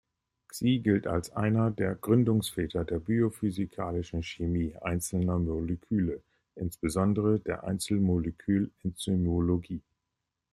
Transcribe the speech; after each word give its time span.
Xie 0.51 0.79
gilt 0.79 1.05
als 1.05 1.29
einer 1.35 1.69
der 1.69 1.93
Gründungsväter 1.93 2.85
der 2.85 2.97
biophysikalischen 2.97 4.23
Chemie 4.23 4.75
einzelner 4.81 5.37
Moleküle, 5.37 6.23
insbesondere 6.55 7.39
der 7.39 7.65
Einzelmolekül-Enzymologie. 7.65 9.83